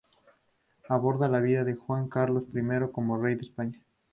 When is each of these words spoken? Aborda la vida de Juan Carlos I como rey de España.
Aborda 0.89 1.29
la 1.29 1.39
vida 1.39 1.63
de 1.63 1.75
Juan 1.75 2.07
Carlos 2.09 2.45
I 2.55 2.91
como 2.91 3.21
rey 3.21 3.35
de 3.35 3.41
España. 3.43 3.79